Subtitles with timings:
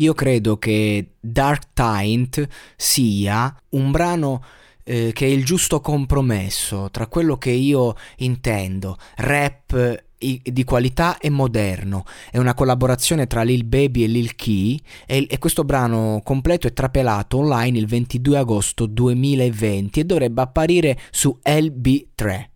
[0.00, 4.42] Io credo che Dark Tint sia un brano
[4.82, 11.30] eh, che è il giusto compromesso tra quello che io intendo, rap di qualità e
[11.30, 12.04] moderno.
[12.30, 16.72] È una collaborazione tra Lil Baby e Lil Key e, e, questo brano completo è
[16.72, 22.48] trapelato online il 22 agosto 2020 e dovrebbe apparire su LB3.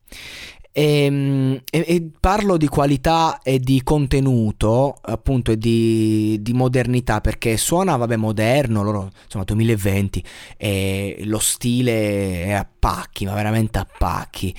[0.76, 7.56] E, e, e, parlo di qualità e di contenuto, appunto, e di, di, modernità, perché
[7.56, 10.24] suona, vabbè, moderno, loro, insomma, 2020,
[10.56, 14.52] e lo stile è a pacchi, ma veramente a pacchi.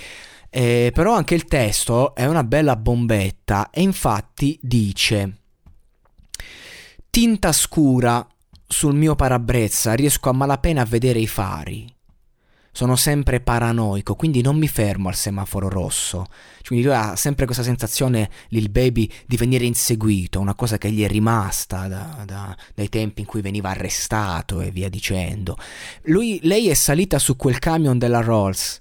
[0.49, 5.39] Eh, però anche il testo è una bella bombetta e infatti dice
[7.09, 8.25] Tinta scura
[8.65, 11.94] sul mio parabrezza, riesco a malapena a vedere i fari.
[12.75, 16.25] Sono sempre paranoico, quindi non mi fermo al semaforo rosso.
[16.67, 21.01] Quindi lui ha sempre questa sensazione, Lil Baby, di venire inseguito, una cosa che gli
[21.01, 25.57] è rimasta da, da, dai tempi in cui veniva arrestato e via dicendo.
[26.07, 28.77] Lui, lei è salita su quel camion della Rolls.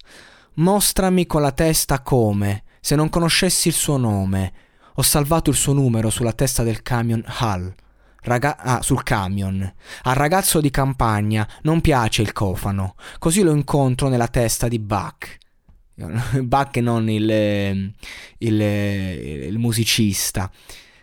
[0.55, 4.53] Mostrami con la testa come, se non conoscessi il suo nome.
[4.95, 7.73] Ho salvato il suo numero sulla testa del camion Hull.
[8.25, 9.73] Raga- ah, sul camion.
[10.03, 14.79] Al ragazzo di campagna non piace il cofano, così lo incontro nella testa di.
[14.79, 15.39] Buck
[16.77, 17.93] e non il,
[18.39, 20.51] il, il musicista.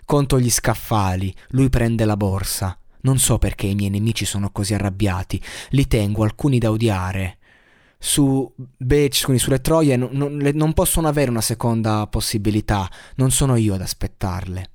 [0.04, 2.76] Conto gli scaffali, lui prende la borsa.
[3.04, 7.38] Non so perché i miei nemici sono così arrabbiati, li tengo alcuni da odiare.
[7.98, 13.56] Su Beach, quindi sulle troie, non, non, non possono avere una seconda possibilità, non sono
[13.56, 14.72] io ad aspettarle.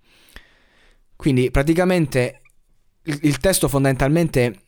[1.16, 2.42] Quindi praticamente
[3.04, 4.60] il, il testo fondamentalmente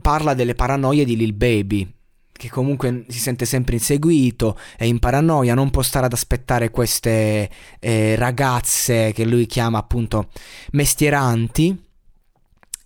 [0.00, 1.92] parla delle paranoie di Lil Baby,
[2.32, 7.50] che comunque si sente sempre inseguito, è in paranoia, non può stare ad aspettare queste
[7.78, 10.30] eh, ragazze che lui chiama appunto
[10.72, 11.89] mestieranti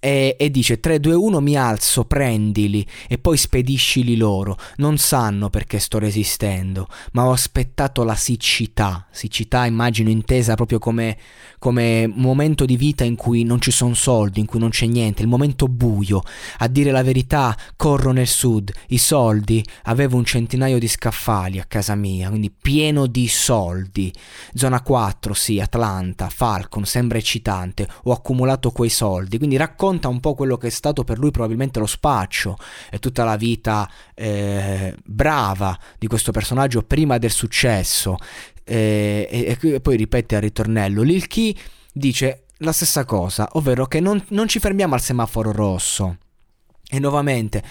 [0.05, 4.59] e, e, dice 3, 2, 1 mi alzo, prendili e poi spediscili loro.
[4.77, 11.17] Non sanno perché sto resistendo, ma ho aspettato la siccità, siccità immagino intesa proprio come,
[11.59, 15.23] come momento di vita in cui non ci sono soldi, in cui non c'è niente,
[15.23, 16.21] il momento buio.
[16.59, 21.65] A dire la verità, corro nel sud, i soldi, avevo un centinaio di scaffali a
[21.65, 24.13] casa mia, quindi pieno di soldi.
[24.53, 30.21] Zona 4, sì, Atlanta, Falcon, sembra eccitante, ho accumulato quei soldi, quindi racconta racconta un
[30.21, 32.57] po' quello che è stato per lui probabilmente lo spaccio
[32.91, 38.17] e tutta la vita eh, brava di questo personaggio prima del successo.
[38.65, 41.57] Eh, e, e, poi ripete al ritornello, Lil Key
[41.93, 46.19] dice la stessa cosa, ovvero che non, non ci fermiamo al semaforo rosso.
[46.89, 47.63] E nuovamente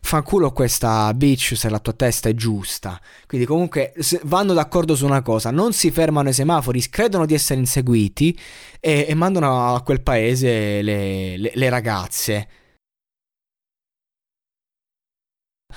[0.00, 3.00] fanculo questa bitch se la tua testa è giusta.
[3.26, 3.94] Quindi comunque
[4.24, 8.38] vanno d'accordo su una cosa, non si fermano ai semafori, credono di essere inseguiti
[8.80, 12.48] e, e mandano a quel paese le, le, le ragazze.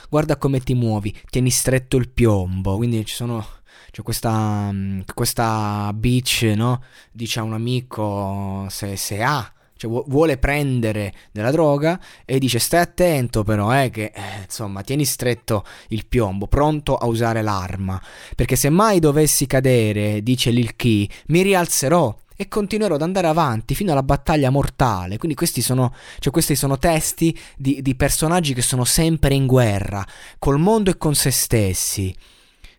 [0.10, 3.46] Guarda come ti muovi, tieni stretto il piombo, quindi ci sono
[3.92, 4.72] c'è questa,
[5.14, 6.82] questa bitch, no?
[7.12, 12.80] Dice a un amico se, se ha cioè vuole prendere della droga e dice stai
[12.80, 18.02] attento però eh, che eh, insomma tieni stretto il piombo, pronto a usare l'arma,
[18.36, 23.76] perché se mai dovessi cadere, dice Lil Key, mi rialzerò e continuerò ad andare avanti
[23.76, 25.18] fino alla battaglia mortale.
[25.18, 30.06] Quindi questi sono, cioè questi sono testi di, di personaggi che sono sempre in guerra,
[30.40, 32.16] col mondo e con se stessi.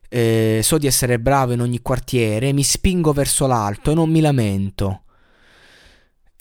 [0.08, 4.20] Eh, so di essere bravo in ogni quartiere, mi spingo verso l'alto e non mi
[4.20, 5.03] lamento.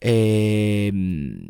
[0.05, 0.88] E...
[0.91, 1.47] Ehm,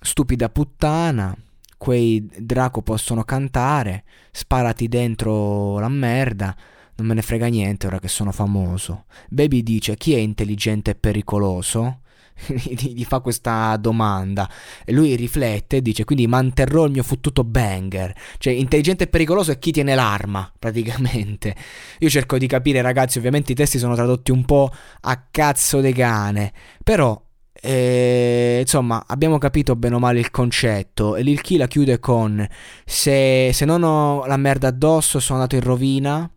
[0.00, 1.36] stupida puttana,
[1.76, 6.56] quei Draco possono cantare, sparati dentro la merda,
[6.94, 9.06] non me ne frega niente ora che sono famoso.
[9.28, 12.02] Baby dice chi è intelligente e pericoloso?
[12.46, 14.48] gli, fa questa domanda
[14.84, 18.14] e lui riflette e dice quindi manterrò il mio fottuto banger.
[18.38, 21.54] Cioè intelligente e pericoloso è chi tiene l'arma praticamente.
[22.00, 25.92] Io cerco di capire ragazzi, ovviamente i testi sono tradotti un po' a cazzo de
[25.92, 26.52] cane,
[26.82, 27.20] però
[27.60, 31.16] e, insomma, abbiamo capito bene o male il concetto.
[31.16, 32.46] E Lil Key la chiude con:
[32.84, 36.30] se, se non ho la merda addosso, sono andato in rovina.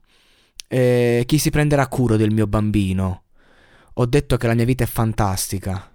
[0.67, 3.23] Eh, chi si prenderà cura del mio bambino?
[3.93, 5.91] Ho detto che la mia vita è fantastica.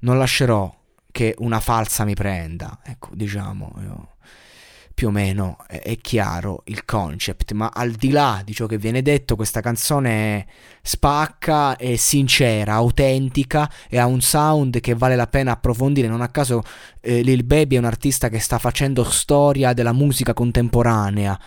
[0.00, 0.74] Non lascerò
[1.10, 2.80] che una falsa mi prenda.
[2.82, 3.72] Ecco, diciamo.
[3.80, 4.08] Io
[4.94, 8.78] più o meno è, è, chiaro il concept, ma al di là di ciò che
[8.78, 10.46] viene detto, questa canzone
[10.82, 16.06] spacca, è sincera, autentica e ha un sound che vale la pena approfondire.
[16.06, 16.62] Non a caso
[17.00, 21.38] eh, Lil Baby è un artista che sta facendo storia della musica contemporanea.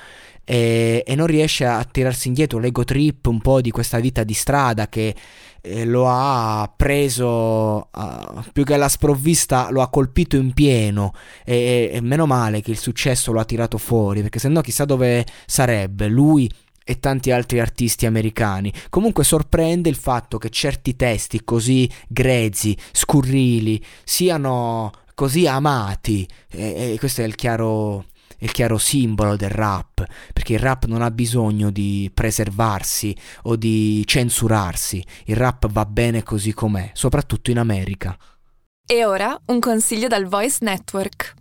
[0.49, 2.59] E, e non riesce a tirarsi indietro.
[2.59, 5.13] L'ego trip un po' di questa vita di strada che
[5.61, 11.13] eh, lo ha preso uh, più che alla sprovvista lo ha colpito in pieno.
[11.43, 14.85] E, e, meno male che il successo lo ha tirato fuori perché se no chissà
[14.85, 16.49] dove sarebbe lui
[16.89, 18.71] e tanti altri artisti americani.
[18.89, 26.25] Comunque sorprende il fatto che certi testi così grezzi, scurrili, siano così amati.
[26.49, 28.05] E, e questo è il chiaro
[28.39, 34.03] il chiaro simbolo del rap, perché il rap non ha bisogno di preservarsi o di
[34.05, 38.17] censurarsi, il rap va bene così com'è, soprattutto in America.
[38.85, 41.35] E ora un consiglio dal Voice Network.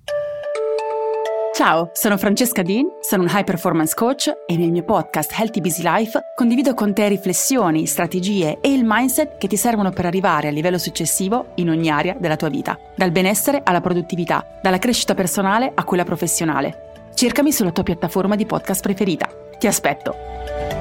[1.57, 5.81] Ciao, sono Francesca Dean, sono un high performance coach e nel mio podcast Healthy Busy
[5.83, 10.55] Life condivido con te riflessioni, strategie e il mindset che ti servono per arrivare al
[10.55, 15.73] livello successivo in ogni area della tua vita, dal benessere alla produttività, dalla crescita personale
[15.75, 16.86] a quella professionale.
[17.17, 19.27] Cercami sulla tua piattaforma di podcast preferita.
[19.59, 20.76] Ti aspetto.